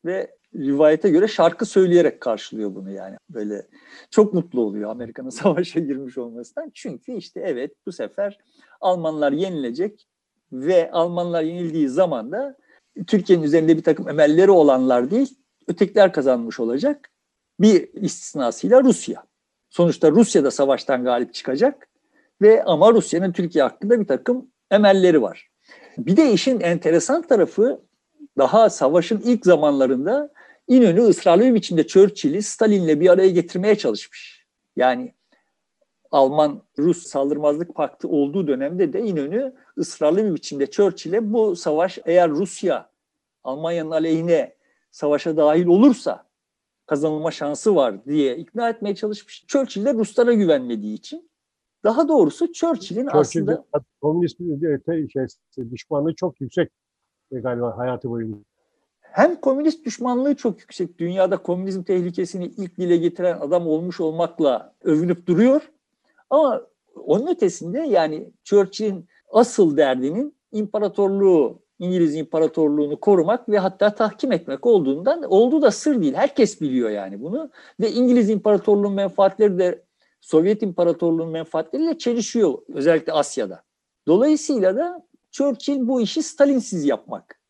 ve 0.06 0.36
rivayete 0.56 1.10
göre 1.10 1.28
şarkı 1.28 1.66
söyleyerek 1.66 2.22
karşılıyor 2.22 2.76
bunu 2.76 2.92
yani. 2.92 3.18
Böyle 3.30 3.68
çok 4.12 4.34
mutlu 4.34 4.62
oluyor 4.62 4.90
Amerika'nın 4.90 5.30
savaşa 5.42 5.80
girmiş 5.80 6.18
olmasından. 6.18 6.72
Çünkü 6.74 7.14
işte 7.14 7.42
evet 7.46 7.72
bu 7.86 7.92
sefer 7.92 8.38
Almanlar 8.82 9.32
yenilecek 9.32 10.08
ve 10.52 10.92
Almanlar 10.92 11.44
yenildiği 11.44 11.90
zaman 11.90 12.32
da 12.32 12.58
Türkiye'nin 13.08 13.44
üzerinde 13.44 13.78
bir 13.78 13.84
takım 13.84 14.10
emelleri 14.10 14.52
olanlar 14.52 15.12
değil, 15.12 15.38
ötekiler 15.68 16.14
kazanmış 16.14 16.60
olacak. 16.60 17.10
Bir 17.60 17.94
istisnasıyla 17.94 18.84
Rusya. 18.84 19.24
Sonuçta 19.70 20.12
Rusya 20.12 20.44
da 20.44 20.52
savaştan 20.52 21.04
galip 21.04 21.34
çıkacak 21.34 21.88
ve 22.42 22.64
ama 22.64 22.94
Rusya'nın 22.94 23.32
Türkiye 23.32 23.64
hakkında 23.64 24.00
bir 24.00 24.08
takım 24.08 24.52
emelleri 24.72 25.22
var. 25.22 25.50
Bir 25.98 26.18
de 26.18 26.32
işin 26.32 26.60
enteresan 26.60 27.22
tarafı 27.22 27.85
daha 28.38 28.70
savaşın 28.70 29.22
ilk 29.26 29.46
zamanlarında 29.46 30.30
İnönü 30.68 31.02
ısrarlı 31.02 31.44
bir 31.44 31.54
biçimde 31.54 31.88
Churchill'i 31.88 32.42
Stalin'le 32.42 33.00
bir 33.00 33.10
araya 33.10 33.30
getirmeye 33.30 33.78
çalışmış. 33.78 34.46
Yani 34.76 35.14
Alman-Rus 36.12 37.04
saldırmazlık 37.04 37.76
paktı 37.76 38.08
olduğu 38.08 38.48
dönemde 38.48 38.94
de 38.94 39.02
İnönü 39.02 39.54
ısrarlı 39.78 40.26
bir 40.26 40.36
biçimde 40.36 40.72
Churchill'e 40.72 41.34
bu 41.34 41.56
savaş 41.56 42.00
eğer 42.06 42.30
Rusya 42.30 42.90
Almanya'nın 43.44 43.92
aleyhine 43.92 44.56
savaşa 44.92 45.38
dahil 45.38 45.66
olursa 45.66 46.26
kazanılma 46.86 47.32
şansı 47.32 47.76
var 47.76 48.06
diye 48.06 48.38
ikna 48.38 48.70
etmeye 48.70 48.96
çalışmış. 48.96 49.46
Churchill 49.48 49.86
de 49.86 49.94
Ruslara 49.94 50.34
güvenmediği 50.34 50.96
için 50.98 51.30
daha 51.84 52.08
doğrusu 52.08 52.54
Churchill'in 52.54 53.10
aslında 53.12 53.66
komünist 54.02 54.38
şey, 55.56 55.72
düşmanlığı 55.72 56.16
çok 56.16 56.42
yüksek 56.42 56.72
galiba 57.32 57.78
hayatı 57.78 58.10
boyunca. 58.10 58.38
Hem 59.02 59.36
komünist 59.36 59.86
düşmanlığı 59.86 60.36
çok 60.36 60.60
yüksek. 60.60 61.00
Dünyada 61.00 61.38
komünizm 61.38 61.84
tehlikesini 61.84 62.46
ilk 62.46 62.78
dile 62.78 62.98
getiren 62.98 63.40
adam 63.40 63.68
olmuş 63.68 64.00
olmakla 64.00 64.74
övünüp 64.84 65.28
duruyor. 65.28 65.72
Ama 66.30 66.62
onun 67.06 67.28
ötesinde 67.28 67.80
yani 67.80 68.32
Churchill'in 68.44 69.06
asıl 69.32 69.78
derdinin 69.78 70.36
imparatorluğu, 70.52 71.60
İngiliz 71.80 72.16
imparatorluğunu 72.16 73.00
korumak 73.00 73.50
ve 73.50 73.60
hatta 73.60 73.96
tahkim 73.96 74.32
etmek 74.32 74.66
olduğundan 74.66 75.24
olduğu 75.24 75.62
da 75.62 75.72
sır 75.72 76.02
değil. 76.02 76.14
Herkes 76.14 76.62
biliyor 76.62 76.90
yani 76.90 77.22
bunu. 77.22 77.50
Ve 77.80 77.92
İngiliz 77.92 78.30
imparatorluğunun 78.30 78.94
menfaatleri 78.94 79.60
de 79.60 79.86
Sovyet 80.22 80.64
imparatorluğunun 80.64 81.32
menfaatleriyle 81.32 81.98
çelişiyor 81.98 82.58
özellikle 82.74 83.14
Asya'da. 83.14 83.64
Dolayısıyla 84.08 84.76
da 84.76 85.06
Churchill 85.36 85.88
bu 85.88 86.02
işi 86.02 86.24
Stalinsiz 86.24 86.86
yapmak, 86.86 87.42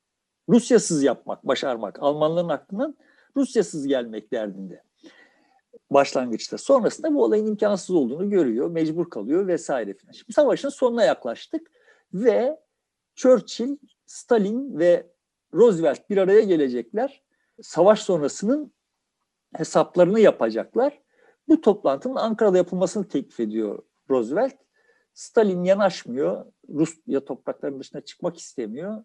Rusyasız 0.50 1.04
yapmak, 1.04 1.48
başarmak, 1.48 2.04
Almanların 2.04 2.50
aklından 2.50 2.98
Rusyasız 3.38 3.88
gelmek 3.88 4.34
derdinde. 4.34 4.84
başlangıçta. 5.90 6.58
Sonrasında 6.58 7.14
bu 7.14 7.24
olayın 7.24 7.48
imkansız 7.48 7.96
olduğunu 7.96 8.30
görüyor, 8.30 8.70
mecbur 8.70 9.10
kalıyor 9.10 9.48
vesaire 9.48 9.94
filan. 9.94 10.12
Şimdi 10.12 10.34
savaşın 10.34 10.70
sonuna 10.70 11.04
yaklaştık 11.04 11.72
ve 12.14 12.60
Churchill, 13.16 13.78
Stalin 14.06 14.80
ve 14.80 15.12
Roosevelt 15.54 16.10
bir 16.10 16.18
araya 16.18 16.42
gelecekler. 16.42 17.24
Savaş 17.62 18.02
sonrasının 18.02 18.74
hesaplarını 19.56 20.20
yapacaklar. 20.20 21.02
Bu 21.48 21.62
toplantının 21.62 22.16
Ankara'da 22.16 22.58
yapılmasını 22.58 23.08
teklif 23.08 23.40
ediyor 23.40 23.84
Roosevelt. 24.10 24.65
Stalin 25.16 25.64
yanaşmıyor. 25.64 26.46
Rusya 26.70 27.26
topraklarının 27.26 27.80
dışına 27.80 28.02
çıkmak 28.02 28.38
istemiyor. 28.38 29.04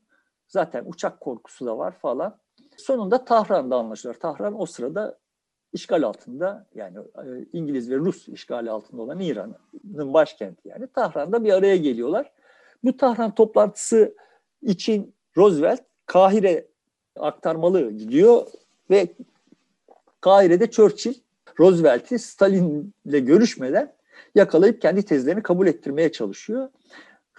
Zaten 0.49 0.85
uçak 0.87 1.21
korkusu 1.21 1.67
da 1.67 1.79
var 1.79 1.99
falan. 1.99 2.39
Sonunda 2.77 3.25
Tahran'da 3.25 3.77
anlaşıyorlar. 3.77 4.21
Tahran 4.21 4.61
o 4.61 4.67
sırada 4.67 5.19
işgal 5.73 6.03
altında 6.03 6.67
yani 6.75 6.99
e, 6.99 7.47
İngiliz 7.53 7.91
ve 7.91 7.97
Rus 7.97 8.29
işgali 8.29 8.71
altında 8.71 9.03
olan 9.03 9.21
İran'ın 9.21 10.13
başkenti 10.15 10.69
yani 10.69 10.87
Tahran'da 10.87 11.45
bir 11.45 11.53
araya 11.53 11.77
geliyorlar. 11.77 12.33
Bu 12.85 12.97
Tahran 12.97 13.35
toplantısı 13.35 14.15
için 14.63 15.15
Roosevelt 15.37 15.81
Kahire 16.07 16.67
aktarmalı 17.17 17.91
gidiyor 17.91 18.47
ve 18.91 19.09
Kahire'de 20.21 20.71
Churchill 20.71 21.15
Roosevelt'i 21.61 22.19
Stalin'le 22.19 22.93
görüşmeden 23.27 24.00
yakalayıp 24.35 24.83
kendi 24.83 25.03
tezlerini 25.03 25.43
kabul 25.43 25.67
ettirmeye 25.67 26.13
çalışıyor. 26.13 26.69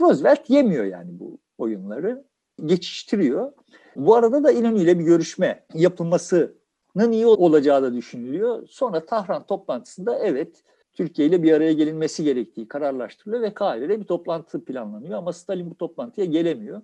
Roosevelt 0.01 0.49
yemiyor 0.49 0.85
yani 0.85 1.19
bu 1.19 1.37
oyunları. 1.57 2.23
Geçiştiriyor. 2.65 3.51
Bu 3.95 4.15
arada 4.15 4.43
da 4.43 4.51
İnönü 4.51 4.79
ile 4.79 4.99
bir 4.99 5.03
görüşme 5.03 5.65
yapılmasının 5.73 7.11
iyi 7.11 7.25
olacağı 7.25 7.83
da 7.83 7.93
düşünülüyor. 7.93 8.67
Sonra 8.67 9.05
Tahran 9.05 9.45
toplantısında 9.45 10.19
evet 10.19 10.63
Türkiye 10.93 11.27
ile 11.27 11.43
bir 11.43 11.51
araya 11.53 11.73
gelinmesi 11.73 12.23
gerektiği 12.23 12.67
kararlaştırılıyor 12.67 13.41
ve 13.41 13.53
Kahire'de 13.53 13.99
bir 13.99 14.05
toplantı 14.05 14.65
planlanıyor 14.65 15.17
ama 15.17 15.33
Stalin 15.33 15.71
bu 15.71 15.75
toplantıya 15.75 16.25
gelemiyor. 16.25 16.81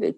Ve 0.00 0.14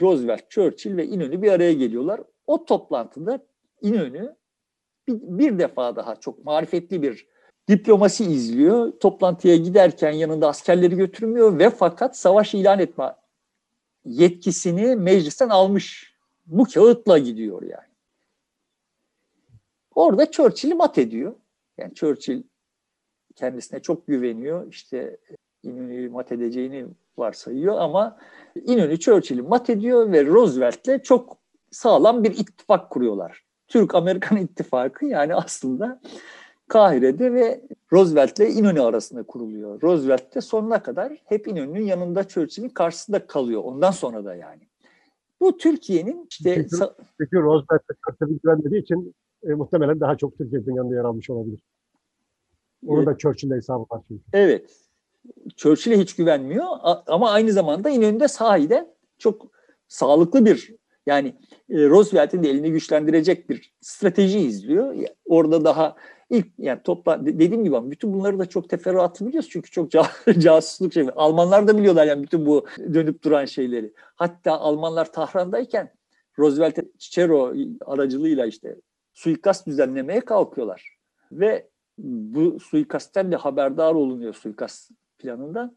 Roosevelt, 0.00 0.50
Churchill 0.50 0.96
ve 0.96 1.06
İnönü 1.06 1.42
bir 1.42 1.52
araya 1.52 1.72
geliyorlar. 1.72 2.20
O 2.46 2.64
toplantıda 2.64 3.40
İnönü 3.80 4.36
bir, 5.08 5.14
bir 5.20 5.58
defa 5.58 5.96
daha 5.96 6.16
çok 6.16 6.44
marifetli 6.44 7.02
bir 7.02 7.26
diplomasi 7.68 8.24
izliyor. 8.24 8.92
Toplantıya 9.00 9.56
giderken 9.56 10.12
yanında 10.12 10.48
askerleri 10.48 10.96
götürmüyor 10.96 11.58
ve 11.58 11.70
fakat 11.70 12.16
savaş 12.16 12.54
ilan 12.54 12.78
etme 12.78 13.14
yetkisini 14.04 14.96
meclisten 14.96 15.48
almış. 15.48 16.14
Bu 16.46 16.64
kağıtla 16.64 17.18
gidiyor 17.18 17.62
yani. 17.62 17.94
Orada 19.94 20.30
Churchill'i 20.30 20.74
mat 20.74 20.98
ediyor. 20.98 21.34
Yani 21.78 21.94
Churchill 21.94 22.42
kendisine 23.36 23.80
çok 23.80 24.06
güveniyor. 24.06 24.68
İşte 24.70 25.16
İnönü'yü 25.62 26.10
mat 26.10 26.32
edeceğini 26.32 26.86
varsayıyor 27.18 27.78
ama 27.78 28.18
İnönü 28.54 28.98
Churchill'i 28.98 29.42
mat 29.42 29.70
ediyor 29.70 30.12
ve 30.12 30.26
Roosevelt'le 30.26 31.04
çok 31.04 31.38
sağlam 31.70 32.24
bir 32.24 32.30
ittifak 32.30 32.90
kuruyorlar. 32.90 33.44
Türk-Amerikan 33.68 34.36
ittifakı 34.42 35.06
yani 35.06 35.34
aslında 35.34 36.00
Kahire'de 36.68 37.32
ve 37.32 37.60
Roosevelt 37.92 38.38
ile 38.38 38.50
İnönü 38.50 38.80
arasında 38.80 39.22
kuruluyor. 39.22 39.82
Roosevelt 39.82 40.34
de 40.34 40.40
sonuna 40.40 40.82
kadar 40.82 41.12
hep 41.24 41.48
İnönü'nün 41.48 41.82
yanında 41.82 42.28
Churchill'in 42.28 42.68
karşısında 42.68 43.26
kalıyor. 43.26 43.62
Ondan 43.64 43.90
sonra 43.90 44.24
da 44.24 44.34
yani. 44.34 44.68
Bu 45.40 45.56
Türkiye'nin 45.56 46.26
işte... 46.30 46.54
Çünkü, 46.54 46.84
çünkü 47.20 47.36
Roosevelt'e 47.36 47.94
Churchill'e 48.06 48.38
güvenmediği 48.42 48.82
için 48.82 49.14
e, 49.42 49.48
muhtemelen 49.54 50.00
daha 50.00 50.16
çok 50.16 50.38
Türkiye'nin 50.38 50.76
yanında 50.76 50.94
yer 50.94 51.04
almış 51.04 51.30
olabilir. 51.30 51.60
Onu 52.86 52.98
evet. 52.98 53.06
da 53.06 53.18
Churchill'le 53.18 53.56
hesabı 53.56 53.82
var 53.90 54.02
çünkü. 54.08 54.22
Evet. 54.32 54.70
Churchill'e 55.56 55.98
hiç 55.98 56.16
güvenmiyor 56.16 56.66
ama 57.06 57.30
aynı 57.30 57.52
zamanda 57.52 57.90
İnönü'de 57.90 58.28
sahiden 58.28 58.94
çok 59.18 59.46
sağlıklı 59.88 60.44
bir 60.44 60.74
yani 61.06 61.28
e, 61.70 61.88
Roosevelt'in 61.88 62.42
de 62.42 62.50
elini 62.50 62.72
güçlendirecek 62.72 63.50
bir 63.50 63.72
strateji 63.80 64.38
izliyor. 64.38 64.94
Orada 65.24 65.64
daha 65.64 65.96
ilk 66.30 66.46
yani 66.58 66.82
topla 66.82 67.26
dediğim 67.26 67.64
gibi 67.64 67.90
bütün 67.90 68.12
bunları 68.12 68.38
da 68.38 68.46
çok 68.46 68.68
teferruatlı 68.68 69.26
biliyoruz 69.26 69.50
çünkü 69.52 69.70
çok 69.70 69.90
casusluk 70.38 70.92
şey. 70.92 71.08
Almanlar 71.16 71.68
da 71.68 71.78
biliyorlar 71.78 72.06
yani 72.06 72.22
bütün 72.22 72.46
bu 72.46 72.66
dönüp 72.94 73.24
duran 73.24 73.44
şeyleri. 73.44 73.92
Hatta 73.96 74.52
Almanlar 74.52 75.12
Tahran'dayken 75.12 75.92
Roosevelt 76.38 76.78
Cicero 76.98 77.54
aracılığıyla 77.86 78.46
işte 78.46 78.76
suikast 79.12 79.66
düzenlemeye 79.66 80.20
kalkıyorlar. 80.20 80.96
Ve 81.32 81.68
bu 81.98 82.60
suikastten 82.60 83.32
de 83.32 83.36
haberdar 83.36 83.94
olunuyor 83.94 84.34
suikast 84.34 84.90
planından. 85.18 85.76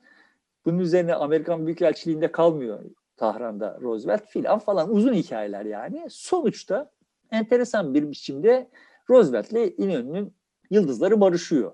Bunun 0.65 0.79
üzerine 0.79 1.15
Amerikan 1.15 1.65
Büyükelçiliğinde 1.65 2.31
kalmıyor 2.31 2.79
Tahran'da 3.17 3.79
Roosevelt 3.81 4.25
filan 4.27 4.59
falan 4.59 4.95
uzun 4.95 5.13
hikayeler 5.13 5.65
yani. 5.65 6.05
Sonuçta 6.09 6.91
enteresan 7.31 7.93
bir 7.93 8.11
biçimde 8.11 8.69
Roosevelt 9.09 9.51
ile 9.51 9.75
İnönü'nün 9.75 10.33
yıldızları 10.69 11.21
barışıyor. 11.21 11.71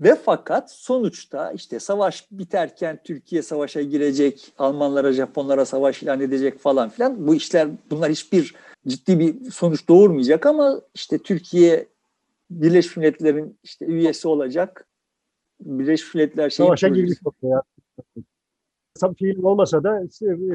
Ve 0.00 0.14
fakat 0.14 0.72
sonuçta 0.72 1.52
işte 1.52 1.80
savaş 1.80 2.26
biterken 2.30 3.00
Türkiye 3.04 3.42
savaşa 3.42 3.82
girecek, 3.82 4.52
Almanlara, 4.58 5.12
Japonlara 5.12 5.64
savaş 5.64 6.02
ilan 6.02 6.20
edecek 6.20 6.58
falan 6.58 6.88
filan. 6.88 7.26
Bu 7.26 7.34
işler 7.34 7.68
bunlar 7.90 8.10
hiçbir 8.10 8.54
ciddi 8.86 9.18
bir 9.18 9.50
sonuç 9.50 9.88
doğurmayacak 9.88 10.46
ama 10.46 10.80
işte 10.94 11.18
Türkiye 11.18 11.86
Birleşmiş 12.50 12.96
Milletler'in 12.96 13.58
işte 13.62 13.86
üyesi 13.86 14.28
olacak. 14.28 14.88
Birleşmiş 15.60 16.14
Milletler 16.14 16.50
şey 16.50 16.66
savaşa 16.66 16.88
girmiş. 16.88 17.18
Fiil 19.18 19.42
olmasa 19.42 19.84
da 19.84 20.02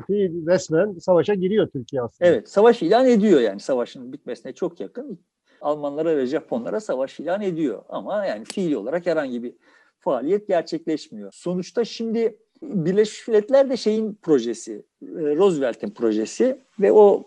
fiil 0.07 0.47
resmen 0.47 0.99
savaşa 0.99 1.33
giriyor 1.33 1.67
Türkiye 1.67 2.01
aslında. 2.01 2.29
Evet, 2.29 2.49
savaş 2.49 2.81
ilan 2.81 3.05
ediyor 3.05 3.41
yani 3.41 3.59
savaşın 3.59 4.13
bitmesine 4.13 4.53
çok 4.53 4.79
yakın. 4.79 5.19
Almanlara 5.61 6.17
ve 6.17 6.25
Japonlara 6.25 6.79
savaş 6.79 7.19
ilan 7.19 7.41
ediyor. 7.41 7.83
Ama 7.89 8.25
yani 8.25 8.45
fiili 8.45 8.77
olarak 8.77 9.05
herhangi 9.05 9.43
bir 9.43 9.53
faaliyet 9.99 10.47
gerçekleşmiyor. 10.47 11.31
Sonuçta 11.33 11.85
şimdi 11.85 12.37
Birleşmiş 12.61 13.27
Milletler 13.27 13.69
de 13.69 13.77
şeyin 13.77 14.13
projesi, 14.21 14.85
e, 15.01 15.05
Roosevelt'in 15.35 15.89
projesi 15.89 16.57
ve 16.79 16.91
o 16.91 17.23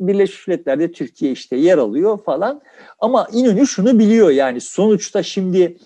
Birleşmiş 0.00 0.48
Milletler'de 0.48 0.92
Türkiye 0.92 1.32
işte 1.32 1.56
yer 1.56 1.78
alıyor 1.78 2.18
falan. 2.18 2.62
Ama 2.98 3.28
İnönü 3.32 3.66
şunu 3.66 3.98
biliyor 3.98 4.30
yani 4.30 4.60
sonuçta 4.60 5.22
şimdi 5.22 5.76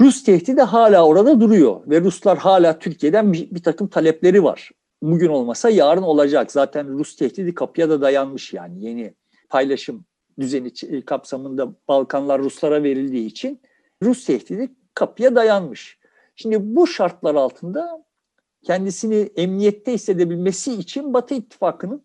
Rus 0.00 0.22
tehdidi 0.22 0.60
hala 0.60 1.06
orada 1.06 1.40
duruyor 1.40 1.80
ve 1.86 2.00
Ruslar 2.00 2.38
hala 2.38 2.78
Türkiye'den 2.78 3.32
bir, 3.32 3.50
bir 3.50 3.62
takım 3.62 3.88
talepleri 3.88 4.44
var. 4.44 4.70
Bugün 5.02 5.28
olmasa 5.28 5.70
yarın 5.70 6.02
olacak. 6.02 6.52
Zaten 6.52 6.98
Rus 6.98 7.16
tehdidi 7.16 7.54
kapıya 7.54 7.90
da 7.90 8.00
dayanmış 8.00 8.52
yani 8.52 8.84
yeni 8.84 9.14
paylaşım 9.48 10.04
düzeni 10.38 10.72
e, 10.88 11.04
kapsamında 11.04 11.74
Balkanlar 11.88 12.42
Ruslara 12.42 12.82
verildiği 12.82 13.26
için 13.26 13.60
Rus 14.02 14.24
tehdidi 14.24 14.74
kapıya 14.94 15.34
dayanmış. 15.34 15.98
Şimdi 16.36 16.76
bu 16.76 16.86
şartlar 16.86 17.34
altında 17.34 18.04
kendisini 18.62 19.30
emniyette 19.36 19.92
hissedebilmesi 19.92 20.72
için 20.72 21.14
Batı 21.14 21.34
İttifakı'nın 21.34 22.04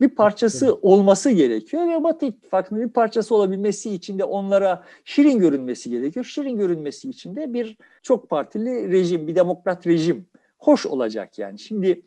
bir 0.00 0.08
parçası 0.08 0.74
olması 0.74 1.30
gerekiyor 1.30 1.88
ve 1.88 2.04
Batı 2.04 2.26
İttifakı'nın 2.26 2.82
bir 2.82 2.92
parçası 2.92 3.34
olabilmesi 3.34 3.94
için 3.94 4.18
de 4.18 4.24
onlara 4.24 4.84
şirin 5.04 5.38
görünmesi 5.38 5.90
gerekiyor. 5.90 6.24
Şirin 6.24 6.58
görünmesi 6.58 7.10
için 7.10 7.36
de 7.36 7.54
bir 7.54 7.76
çok 8.02 8.30
partili 8.30 8.90
rejim, 8.90 9.26
bir 9.26 9.34
demokrat 9.34 9.86
rejim 9.86 10.26
hoş 10.58 10.86
olacak 10.86 11.38
yani. 11.38 11.58
Şimdi 11.58 12.02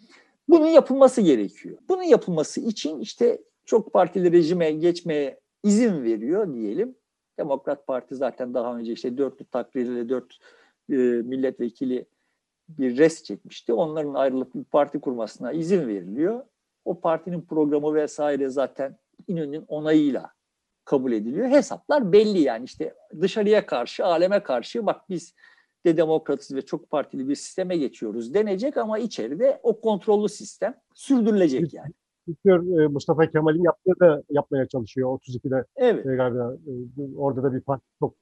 bunun 0.50 0.68
yapılması 0.68 1.22
gerekiyor. 1.22 1.78
Bunun 1.90 2.04
yapılması 2.04 2.62
için 2.62 3.00
işte 3.00 3.42
çok 3.66 3.94
partili 3.94 4.32
rejime 4.32 4.72
geçmeye 4.72 5.40
izin 5.64 6.04
veriyor 6.04 6.54
diyelim. 6.54 6.96
Demokrat 7.40 7.88
Parti 7.88 8.16
zaten 8.16 8.54
daha 8.54 8.78
önce 8.78 8.94
işte 8.94 9.18
dörtlü 9.18 9.46
takrirle 9.46 10.10
dört 10.10 10.38
e, 10.90 10.96
milletvekili 10.96 12.06
bir 12.70 12.98
res 12.98 13.24
çekmişti. 13.24 13.74
Onların 13.74 14.14
ayrılıp 14.14 14.56
bir 14.56 14.64
parti 14.64 15.00
kurmasına 15.00 15.52
izin 15.52 15.88
veriliyor. 15.88 16.46
O 16.90 17.00
partinin 17.00 17.42
programı 17.42 17.94
vesaire 17.94 18.50
zaten 18.50 18.98
İnönü'nün 19.28 19.66
onayıyla 19.68 20.32
kabul 20.86 21.12
ediliyor. 21.12 21.48
Hesaplar 21.48 22.12
belli 22.12 22.40
yani 22.40 22.66
işte 22.66 22.94
dışarıya 23.22 23.66
karşı, 23.66 24.06
aleme 24.06 24.44
karşı 24.44 24.86
bak 24.86 25.02
biz 25.10 25.34
de 25.86 25.98
demokratız 25.98 26.56
ve 26.56 26.62
çok 26.62 26.90
partili 26.90 27.30
bir 27.30 27.36
sisteme 27.36 27.78
geçiyoruz 27.78 28.34
denecek 28.34 28.78
ama 28.78 29.00
içeride 29.00 29.60
o 29.64 29.82
kontrollü 29.82 30.30
sistem 30.30 30.76
sürdürülecek 30.94 31.74
yani. 31.74 31.92
Türkler 32.26 32.88
Mustafa 32.88 33.30
Kemal'in 33.32 33.64
yaptığı 33.64 34.00
da 34.00 34.24
yapmaya 34.30 34.68
çalışıyor 34.68 35.10
32'de. 35.10 35.66
Evet. 35.76 36.06
E, 36.06 36.16
galiba 36.16 36.54
e, 36.68 37.16
orada 37.18 37.44
da 37.44 37.54
bir 37.54 37.62
parti 37.62 37.86
çok 38.00 38.16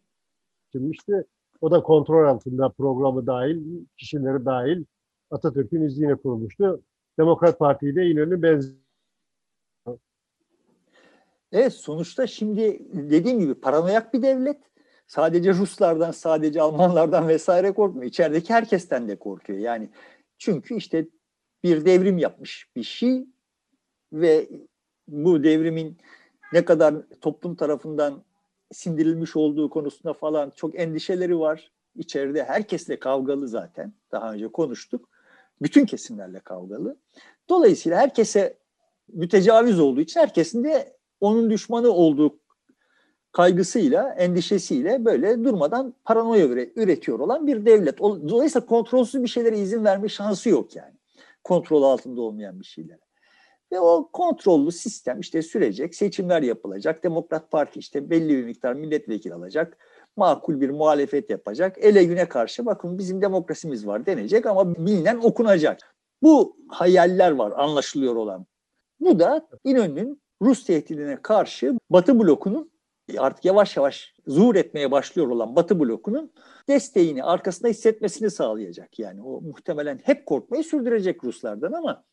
çıkmıştı. 0.72 1.26
O 1.62 1.72
da 1.72 1.84
kontrol 1.84 2.28
altında 2.28 2.70
programı 2.70 3.28
dahil, 3.28 3.86
kişileri 3.98 4.46
dahil 4.46 4.84
Atatürk'ün 5.32 5.82
izniyle 5.82 6.16
kurulmuştu. 6.16 6.82
Demokrat 7.18 7.60
Parti 7.60 7.90
ile 7.90 8.10
İnönü 8.10 8.42
benzer. 8.42 8.72
Evet 11.52 11.74
sonuçta 11.74 12.28
şimdi 12.28 12.80
dediğim 12.94 13.40
gibi 13.40 13.54
paranoyak 13.54 14.14
bir 14.14 14.22
devlet. 14.22 14.58
Sadece 15.08 15.54
Ruslardan, 15.54 16.12
sadece 16.12 16.62
Almanlardan 16.62 17.28
vesaire 17.28 17.72
korkmuyor. 17.72 18.06
İçerideki 18.10 18.54
herkesten 18.54 19.08
de 19.08 19.16
korkuyor. 19.16 19.60
Yani 19.60 19.90
çünkü 20.38 20.76
işte 20.76 21.08
bir 21.64 21.86
devrim 21.86 22.18
yapmış 22.18 22.70
bir 22.76 22.84
şey 22.84 23.28
ve 24.14 24.50
bu 25.08 25.44
devrimin 25.44 25.98
ne 26.54 26.66
kadar 26.66 26.96
toplum 27.22 27.56
tarafından 27.56 28.24
sindirilmiş 28.72 29.36
olduğu 29.36 29.70
konusunda 29.70 30.14
falan 30.14 30.52
çok 30.56 30.80
endişeleri 30.80 31.40
var. 31.40 31.72
İçeride 31.96 32.44
herkesle 32.44 33.00
kavgalı 33.00 33.48
zaten. 33.48 33.94
Daha 34.12 34.34
önce 34.34 34.48
konuştuk. 34.48 35.10
Bütün 35.62 35.86
kesimlerle 35.86 36.40
kavgalı. 36.40 36.98
Dolayısıyla 37.50 37.98
herkese 37.98 38.58
mütecaviz 39.14 39.80
olduğu 39.80 40.02
için 40.02 40.20
herkesin 40.20 40.64
de 40.64 40.98
onun 41.22 41.50
düşmanı 41.50 41.92
olduğu 41.92 42.40
kaygısıyla, 43.32 44.14
endişesiyle 44.14 45.06
böyle 45.06 45.44
durmadan 45.44 45.94
paranoya 46.06 46.46
üretiyor 46.76 47.20
olan 47.20 47.48
bir 47.48 47.66
devlet. 47.66 48.00
Dolayısıyla 48.00 48.66
kontrolsüz 48.66 49.24
bir 49.24 49.28
şeylere 49.28 49.60
izin 49.60 49.86
verme 49.86 50.10
şansı 50.10 50.50
yok 50.50 50.76
yani. 50.76 50.94
Kontrol 51.44 51.84
altında 51.84 52.22
olmayan 52.22 52.60
bir 52.60 52.66
şeylere. 52.66 53.00
Ve 53.72 53.80
o 53.80 54.10
kontrollü 54.14 54.72
sistem 54.72 55.20
işte 55.20 55.42
sürecek, 55.42 55.96
seçimler 55.96 56.42
yapılacak, 56.42 57.04
Demokrat 57.04 57.52
Parti 57.52 57.80
işte 57.80 58.10
belli 58.10 58.38
bir 58.38 58.44
miktar 58.44 58.74
milletvekili 58.74 59.34
alacak, 59.34 59.78
makul 60.18 60.62
bir 60.62 60.70
muhalefet 60.70 61.30
yapacak, 61.30 61.78
ele 61.78 62.04
güne 62.04 62.30
karşı 62.30 62.66
bakın 62.66 62.98
bizim 62.98 63.22
demokrasimiz 63.22 63.88
var 63.88 64.06
denecek 64.06 64.46
ama 64.46 64.76
bilinen 64.76 65.18
okunacak. 65.18 65.96
Bu 66.24 66.58
hayaller 66.68 67.32
var 67.32 67.54
anlaşılıyor 67.56 68.16
olan. 68.16 68.46
Bu 69.00 69.20
da 69.20 69.48
İnönü'nün 69.64 70.22
Rus 70.42 70.66
tehdidine 70.66 71.22
karşı 71.22 71.74
Batı 71.90 72.20
blokunun 72.20 72.72
artık 73.18 73.46
yavaş 73.46 73.78
yavaş 73.78 74.14
zuhur 74.28 74.56
etmeye 74.56 74.92
başlıyor 74.92 75.28
olan 75.28 75.56
Batı 75.56 75.80
blokunun 75.80 76.34
desteğini 76.70 77.24
arkasında 77.24 77.68
hissetmesini 77.68 78.32
sağlayacak. 78.32 79.00
Yani 79.00 79.22
o 79.22 79.42
muhtemelen 79.42 80.00
hep 80.04 80.26
korkmayı 80.26 80.64
sürdürecek 80.64 81.24
Ruslardan 81.24 81.72
ama 81.72 82.04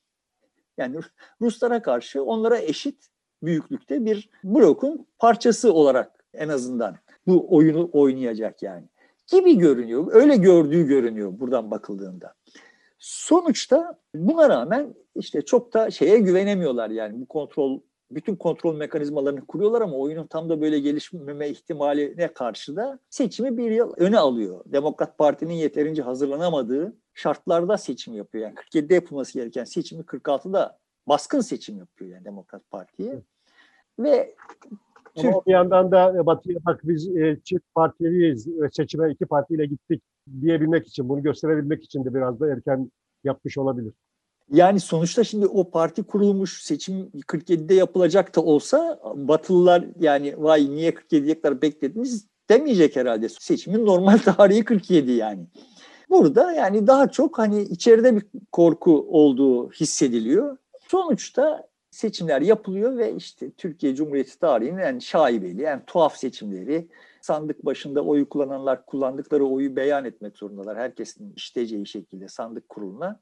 yani 0.79 0.97
Ruslara 1.41 1.83
karşı 1.83 2.25
onlara 2.25 2.59
eşit 2.59 3.09
büyüklükte 3.43 4.05
bir 4.05 4.31
blokun 4.45 5.07
parçası 5.19 5.73
olarak 5.73 6.25
en 6.35 6.49
azından 6.49 6.97
bu 7.26 7.57
oyunu 7.57 7.90
oynayacak 7.93 8.62
yani. 8.62 8.85
Gibi 9.26 9.59
görünüyor. 9.59 10.07
Öyle 10.12 10.37
gördüğü 10.37 10.87
görünüyor 10.87 11.40
buradan 11.40 11.71
bakıldığında. 11.71 12.35
Sonuçta 12.99 13.99
buna 14.14 14.49
rağmen 14.49 14.95
işte 15.14 15.43
çok 15.43 15.73
da 15.75 15.90
şeye 15.90 16.19
güvenemiyorlar 16.19 16.90
yani 16.90 17.21
bu 17.21 17.26
kontrol 17.26 17.81
bütün 18.11 18.37
kontrol 18.37 18.76
mekanizmalarını 18.76 19.47
kuruyorlar 19.47 19.81
ama 19.81 19.97
oyunun 19.97 20.26
tam 20.26 20.49
da 20.49 20.61
böyle 20.61 20.81
gelişmeme 20.81 21.49
ihtimaline 21.49 22.33
karşı 22.33 22.76
da 22.76 22.99
seçimi 23.11 23.59
bir 23.59 23.71
yıl 23.71 23.95
öne 23.97 24.19
alıyor. 24.19 24.64
Demokrat 24.66 25.19
Parti'nin 25.19 25.54
yeterince 25.54 26.02
hazırlanamadığı 26.02 26.97
şartlarda 27.14 27.78
seçim 27.78 28.14
yapıyor. 28.14 28.45
Yani 28.45 28.54
47'de 28.54 28.95
yapılması 28.95 29.35
gereken 29.35 29.64
seçimi 29.64 30.02
46'da 30.02 30.78
baskın 31.07 31.40
seçim 31.40 31.78
yapıyor 31.78 32.11
yani 32.11 32.25
Demokrat 32.25 32.71
Parti'ye. 32.71 33.23
Ve 33.99 34.35
ama 35.16 35.33
Türk... 35.33 35.47
bir 35.47 35.52
yandan 35.52 35.90
da 35.90 36.26
Batı'ya 36.26 36.59
bak 36.66 36.80
biz 36.85 37.16
e, 37.16 37.40
çift 37.44 37.64
partiliyiz, 37.75 38.49
seçime 38.73 39.11
iki 39.11 39.26
partiyle 39.26 39.66
gittik 39.66 40.02
diyebilmek 40.40 40.87
için, 40.87 41.09
bunu 41.09 41.23
gösterebilmek 41.23 41.85
için 41.85 42.04
de 42.04 42.14
biraz 42.14 42.40
da 42.40 42.52
erken 42.52 42.90
yapmış 43.25 43.59
olabilir. 43.59 43.92
Yani 44.50 44.80
sonuçta 44.80 45.25
şimdi 45.25 45.47
o 45.47 45.71
parti 45.71 46.02
kurulmuş 46.02 46.62
seçim 46.62 47.11
47'de 47.26 47.75
yapılacak 47.75 48.37
da 48.37 48.40
olsa 48.40 49.00
Batılılar 49.14 49.85
yani 50.00 50.35
vay 50.42 50.71
niye 50.71 50.90
47'ye 50.90 51.40
kadar 51.40 51.62
beklediniz 51.62 52.26
demeyecek 52.50 52.97
herhalde. 52.97 53.28
Seçimin 53.28 53.87
normal 53.87 54.18
tarihi 54.25 54.64
47 54.64 55.12
yani. 55.12 55.47
Burada 56.11 56.52
yani 56.52 56.87
daha 56.87 57.11
çok 57.11 57.38
hani 57.38 57.62
içeride 57.62 58.16
bir 58.16 58.26
korku 58.52 59.06
olduğu 59.09 59.71
hissediliyor. 59.71 60.56
Sonuçta 60.88 61.68
seçimler 61.94 62.40
yapılıyor 62.40 62.96
ve 62.96 63.14
işte 63.14 63.50
Türkiye 63.50 63.94
Cumhuriyeti 63.94 64.38
tarihinin 64.38 64.78
en 64.78 64.98
şaibeli, 64.98 65.62
en 65.62 65.85
tuhaf 65.85 66.16
seçimleri 66.16 66.88
sandık 67.20 67.64
başında 67.64 68.04
oyu 68.04 68.28
kullananlar 68.28 68.87
kullandıkları 68.87 69.44
oyu 69.44 69.76
beyan 69.76 70.04
etmek 70.04 70.37
zorundalar. 70.37 70.78
Herkesin 70.78 71.33
işleyeceği 71.37 71.87
şekilde 71.87 72.28
sandık 72.28 72.68
kuruluna. 72.68 73.20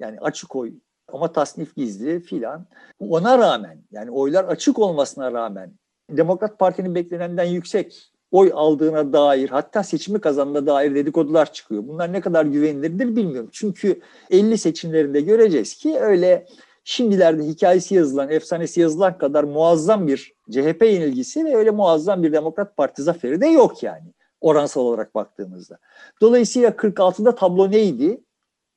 Yani 0.00 0.20
açık 0.20 0.56
oy 0.56 0.72
ama 1.08 1.32
tasnif 1.32 1.76
gizli 1.76 2.20
filan. 2.20 2.66
Ona 3.00 3.38
rağmen 3.38 3.78
yani 3.92 4.10
oylar 4.10 4.44
açık 4.44 4.78
olmasına 4.78 5.32
rağmen 5.32 5.72
Demokrat 6.10 6.58
Parti'nin 6.58 6.94
beklenenden 6.94 7.44
yüksek 7.44 8.12
oy 8.30 8.50
aldığına 8.54 9.12
dair 9.12 9.48
hatta 9.48 9.82
seçimi 9.82 10.20
kazandığına 10.20 10.66
dair 10.66 10.94
dedikodular 10.94 11.52
çıkıyor. 11.52 11.82
Bunlar 11.88 12.12
ne 12.12 12.20
kadar 12.20 12.44
güvenilirdir 12.44 13.16
bilmiyorum. 13.16 13.50
Çünkü 13.52 14.00
50 14.30 14.58
seçimlerinde 14.58 15.20
göreceğiz 15.20 15.74
ki 15.74 15.98
öyle 16.00 16.46
şimdilerde 16.84 17.42
hikayesi 17.42 17.94
yazılan, 17.94 18.30
efsanesi 18.30 18.80
yazılan 18.80 19.18
kadar 19.18 19.44
muazzam 19.44 20.06
bir 20.06 20.34
CHP 20.50 20.82
yenilgisi 20.82 21.44
ve 21.44 21.56
öyle 21.56 21.70
muazzam 21.70 22.22
bir 22.22 22.32
Demokrat 22.32 22.76
Parti 22.76 23.02
zaferi 23.02 23.40
de 23.40 23.46
yok 23.46 23.82
yani 23.82 24.12
oransal 24.40 24.80
olarak 24.80 25.14
baktığımızda. 25.14 25.78
Dolayısıyla 26.20 26.70
46'da 26.70 27.34
tablo 27.34 27.70
neydi? 27.70 28.20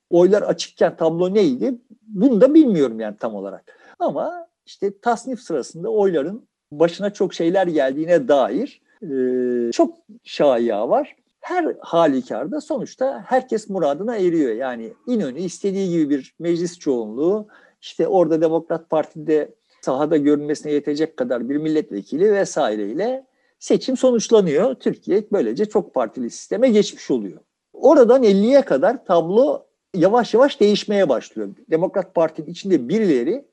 oylar 0.09 0.41
açıkken 0.41 0.97
tablo 0.97 1.33
neydi? 1.33 1.75
Bunu 2.01 2.41
da 2.41 2.53
bilmiyorum 2.53 2.99
yani 2.99 3.17
tam 3.17 3.35
olarak. 3.35 3.63
Ama 3.99 4.47
işte 4.65 4.99
tasnif 4.99 5.39
sırasında 5.39 5.89
oyların 5.89 6.47
başına 6.71 7.09
çok 7.09 7.33
şeyler 7.33 7.67
geldiğine 7.67 8.27
dair 8.27 8.81
e, 9.01 9.71
çok 9.71 9.97
şaya 10.23 10.89
var. 10.89 11.15
Her 11.39 11.75
halükarda 11.79 12.61
sonuçta 12.61 13.23
herkes 13.27 13.69
muradına 13.69 14.15
eriyor. 14.17 14.55
Yani 14.55 14.93
İnönü 15.07 15.39
istediği 15.39 15.89
gibi 15.89 16.09
bir 16.09 16.33
meclis 16.39 16.79
çoğunluğu, 16.79 17.47
işte 17.85 18.07
orada 18.07 18.41
Demokrat 18.41 18.89
Parti'de 18.89 19.55
sahada 19.81 20.17
görünmesine 20.17 20.71
yetecek 20.71 21.17
kadar 21.17 21.49
bir 21.49 21.57
milletvekili 21.57 22.33
vesaireyle 22.33 23.25
seçim 23.59 23.97
sonuçlanıyor. 23.97 24.75
Türkiye 24.75 25.23
böylece 25.31 25.65
çok 25.65 25.93
partili 25.93 26.29
sisteme 26.29 26.69
geçmiş 26.69 27.11
oluyor. 27.11 27.39
Oradan 27.73 28.23
50'ye 28.23 28.61
kadar 28.61 29.05
tablo 29.05 29.65
yavaş 29.95 30.33
yavaş 30.33 30.59
değişmeye 30.59 31.09
başlıyor. 31.09 31.49
Demokrat 31.69 32.15
Parti'nin 32.15 32.47
içinde 32.47 32.89
birileri 32.89 33.45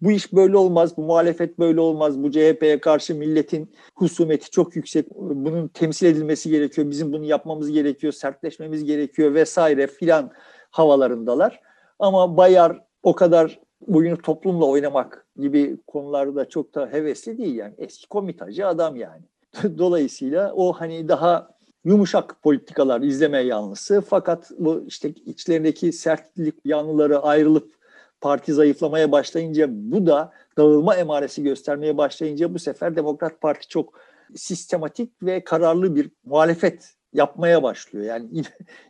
bu 0.00 0.10
iş 0.10 0.32
böyle 0.32 0.56
olmaz, 0.56 0.96
bu 0.96 1.02
muhalefet 1.02 1.58
böyle 1.58 1.80
olmaz, 1.80 2.22
bu 2.22 2.30
CHP'ye 2.30 2.80
karşı 2.80 3.14
milletin 3.14 3.72
husumeti 3.94 4.50
çok 4.50 4.76
yüksek, 4.76 5.06
bunun 5.16 5.68
temsil 5.68 6.06
edilmesi 6.06 6.50
gerekiyor, 6.50 6.90
bizim 6.90 7.12
bunu 7.12 7.24
yapmamız 7.24 7.70
gerekiyor, 7.70 8.12
sertleşmemiz 8.12 8.84
gerekiyor 8.84 9.34
vesaire 9.34 9.86
filan 9.86 10.30
havalarındalar. 10.70 11.60
Ama 11.98 12.36
Bayar 12.36 12.84
o 13.02 13.14
kadar 13.14 13.60
oyunu 13.88 14.18
toplumla 14.22 14.66
oynamak 14.66 15.26
gibi 15.36 15.76
konularda 15.86 16.48
çok 16.48 16.74
da 16.74 16.88
hevesli 16.92 17.38
değil 17.38 17.54
yani. 17.54 17.74
Eski 17.78 18.08
komitacı 18.08 18.66
adam 18.66 18.96
yani. 18.96 19.22
Dolayısıyla 19.78 20.52
o 20.54 20.72
hani 20.72 21.08
daha 21.08 21.50
yumuşak 21.84 22.42
politikalar 22.42 23.00
izleme 23.00 23.38
yanlısı 23.38 24.00
fakat 24.08 24.50
bu 24.58 24.84
işte 24.86 25.08
içlerindeki 25.08 25.92
sertlik 25.92 26.54
yanlıları 26.64 27.18
ayrılıp 27.18 27.72
parti 28.20 28.52
zayıflamaya 28.52 29.12
başlayınca 29.12 29.66
bu 29.70 30.06
da 30.06 30.32
dağılma 30.58 30.96
emaresi 30.96 31.42
göstermeye 31.42 31.96
başlayınca 31.96 32.54
bu 32.54 32.58
sefer 32.58 32.96
Demokrat 32.96 33.40
Parti 33.40 33.68
çok 33.68 34.00
sistematik 34.36 35.22
ve 35.22 35.44
kararlı 35.44 35.96
bir 35.96 36.10
muhalefet 36.24 36.94
yapmaya 37.12 37.62
başlıyor. 37.62 38.04
Yani 38.04 38.28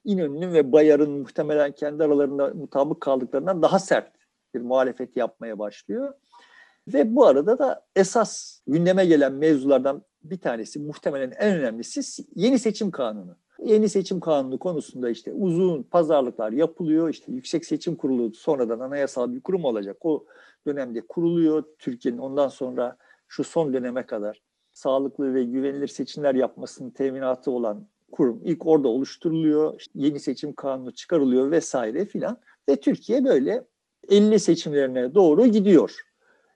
İnönü'nün 0.05 0.53
ve 0.53 0.73
Bayar'ın 0.73 1.11
muhtemelen 1.11 1.73
kendi 1.73 2.05
aralarında 2.05 2.49
mutabık 2.55 3.01
kaldıklarından 3.01 3.63
daha 3.63 3.79
sert 3.79 4.20
bir 4.55 4.61
muhalefet 4.61 5.17
yapmaya 5.17 5.59
başlıyor. 5.59 6.15
Ve 6.89 7.17
bu 7.17 7.27
arada 7.27 7.59
da 7.59 7.87
esas 7.97 8.61
gündeme 8.67 9.07
gelen 9.07 9.33
mevzulardan 9.33 10.03
bir 10.23 10.39
tanesi 10.39 10.79
muhtemelen 10.79 11.31
en 11.31 11.59
önemlisi 11.59 12.25
yeni 12.35 12.59
seçim 12.59 12.91
kanunu. 12.91 13.37
Yeni 13.65 13.89
seçim 13.89 14.21
kanunu 14.21 14.59
konusunda 14.59 15.11
işte 15.11 15.33
uzun 15.33 15.83
pazarlıklar 15.83 16.53
yapılıyor. 16.53 17.09
İşte 17.09 17.33
Yüksek 17.33 17.65
Seçim 17.65 17.97
Kurulu 17.97 18.35
sonradan 18.35 18.81
anayasal 18.81 19.33
bir 19.33 19.41
kurum 19.41 19.65
olacak. 19.65 19.97
O 20.01 20.27
dönemde 20.67 21.01
kuruluyor. 21.01 21.65
Türkiye'nin 21.79 22.19
ondan 22.19 22.49
sonra 22.49 22.97
şu 23.29 23.45
son 23.45 23.73
döneme 23.73 24.07
kadar 24.07 24.43
sağlıklı 24.73 25.35
ve 25.35 25.45
güvenilir 25.45 25.89
seçimler 25.89 26.35
yapmasının 26.35 26.91
teminatı 26.91 27.51
olan 27.51 27.89
kurum 28.13 28.41
ilk 28.45 28.67
orada 28.67 28.89
oluşturuluyor. 28.89 29.81
İşte 29.81 29.93
yeni 29.95 30.21
seçim 30.21 30.53
kanunu 30.53 30.93
çıkarılıyor 30.93 31.51
vesaire 31.51 32.05
filan. 32.05 32.39
Ve 32.69 32.77
Türkiye 32.77 33.25
böyle 33.25 33.65
50 34.09 34.41
seçimlerine 34.41 35.15
doğru 35.15 35.47
gidiyor. 35.47 36.01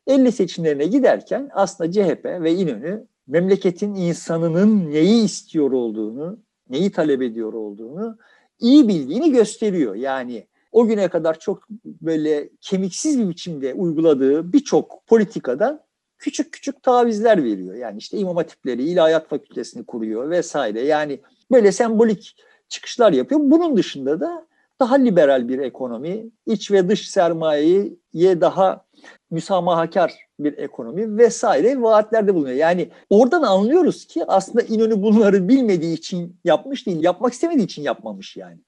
50 0.06 0.32
seçimlerine 0.32 0.86
giderken 0.86 1.50
aslında 1.54 1.92
CHP 1.92 2.24
ve 2.24 2.54
İnönü 2.54 3.06
memleketin 3.26 3.94
insanının 3.94 4.90
neyi 4.90 5.24
istiyor 5.24 5.72
olduğunu, 5.72 6.38
neyi 6.70 6.92
talep 6.92 7.22
ediyor 7.22 7.52
olduğunu 7.52 8.18
iyi 8.60 8.88
bildiğini 8.88 9.32
gösteriyor. 9.32 9.94
Yani 9.94 10.46
o 10.72 10.86
güne 10.86 11.08
kadar 11.08 11.38
çok 11.38 11.68
böyle 11.84 12.48
kemiksiz 12.60 13.18
bir 13.18 13.28
biçimde 13.28 13.74
uyguladığı 13.74 14.52
birçok 14.52 15.06
politikadan 15.06 15.80
küçük 16.18 16.52
küçük 16.52 16.82
tavizler 16.82 17.44
veriyor. 17.44 17.74
Yani 17.74 17.98
işte 17.98 18.18
imam 18.18 18.36
hatipleri, 18.36 18.82
ilahiyat 18.82 19.28
fakültesini 19.28 19.84
kuruyor 19.84 20.30
vesaire. 20.30 20.80
Yani 20.80 21.20
böyle 21.50 21.72
sembolik 21.72 22.36
çıkışlar 22.68 23.12
yapıyor. 23.12 23.40
Bunun 23.44 23.76
dışında 23.76 24.20
da 24.20 24.46
daha 24.80 24.94
liberal 24.94 25.48
bir 25.48 25.58
ekonomi, 25.58 26.30
iç 26.46 26.70
ve 26.70 26.88
dış 26.88 27.10
sermayeye 27.10 28.40
daha 28.40 28.84
müsamahakar 29.30 30.14
bir 30.40 30.58
ekonomi 30.58 31.18
vesaire 31.18 31.82
vaatlerde 31.82 32.34
bulunuyor. 32.34 32.56
Yani 32.56 32.90
oradan 33.10 33.42
anlıyoruz 33.42 34.04
ki 34.04 34.24
aslında 34.26 34.62
İnönü 34.62 35.02
bunları 35.02 35.48
bilmediği 35.48 35.94
için 35.94 36.36
yapmış 36.44 36.86
değil, 36.86 37.02
yapmak 37.02 37.32
istemediği 37.32 37.64
için 37.64 37.82
yapmamış 37.82 38.36
yani. 38.36 38.58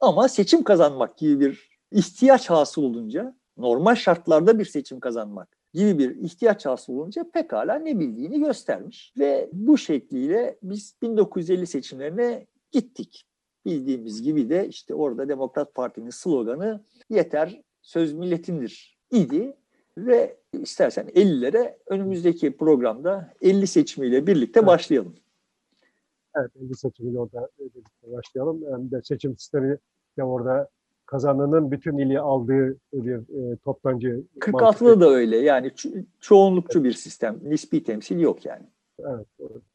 Ama 0.00 0.28
seçim 0.28 0.62
kazanmak 0.64 1.16
gibi 1.16 1.40
bir 1.40 1.70
ihtiyaç 1.92 2.50
hasıl 2.50 2.82
olunca, 2.82 3.34
normal 3.56 3.94
şartlarda 3.94 4.58
bir 4.58 4.64
seçim 4.64 5.00
kazanmak 5.00 5.48
gibi 5.74 5.98
bir 5.98 6.16
ihtiyaç 6.16 6.66
hasıl 6.66 6.92
olunca 6.92 7.30
pekala 7.32 7.74
ne 7.74 8.00
bildiğini 8.00 8.40
göstermiş. 8.40 9.12
Ve 9.18 9.50
bu 9.52 9.78
şekliyle 9.78 10.58
biz 10.62 10.96
1950 11.02 11.66
seçimlerine 11.66 12.46
gittik. 12.72 13.26
Bildiğimiz 13.64 14.22
gibi 14.22 14.50
de 14.50 14.68
işte 14.68 14.94
orada 14.94 15.28
Demokrat 15.28 15.74
Parti'nin 15.74 16.10
sloganı 16.10 16.84
yeter 17.10 17.62
söz 17.82 18.12
milletindir 18.12 18.98
idi 19.10 19.56
ve 19.98 20.36
istersen 20.52 21.06
50'lere 21.06 21.76
önümüzdeki 21.86 22.56
programda 22.56 23.34
50 23.40 23.66
seçimiyle 23.66 24.26
birlikte 24.26 24.60
evet. 24.60 24.68
başlayalım. 24.68 25.14
Evet 26.36 26.50
50 26.60 26.74
seçimiyle 26.74 27.18
orada 27.18 27.48
birlikte 27.58 28.12
başlayalım. 28.12 28.64
Hem 28.72 28.90
de 28.90 29.02
seçim 29.02 29.38
sistemi 29.38 29.78
de 30.18 30.24
orada 30.24 30.68
kazananın 31.06 31.70
bütün 31.70 31.98
ili 31.98 32.20
aldığı 32.20 32.76
bir 32.92 33.14
e, 33.14 33.56
toptancı. 33.56 34.24
46'da 34.40 35.00
da 35.00 35.08
öyle 35.08 35.36
yani 35.36 35.66
ço- 35.66 36.04
çoğunlukçu 36.20 36.78
evet. 36.78 36.88
bir 36.88 36.92
sistem. 36.92 37.40
Nispi 37.42 37.84
temsil 37.84 38.20
yok 38.20 38.46
yani. 38.46 38.66
Evet. 39.04 39.26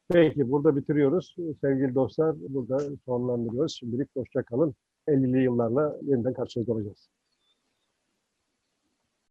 Peki 0.09 0.51
burada 0.51 0.75
bitiriyoruz. 0.75 1.35
Sevgili 1.61 1.95
dostlar 1.95 2.35
burada 2.49 2.79
sonlandırıyoruz. 3.05 3.75
Şimdilik 3.79 4.15
hoşça 4.15 4.43
kalın. 4.43 4.75
50'li 5.07 5.43
yıllarla 5.43 5.97
yeniden 6.01 6.33
karşınızda 6.33 6.73
olacağız. 6.73 7.09